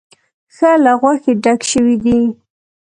[0.55, 2.19] ښه له غوښې ډک شوی دی.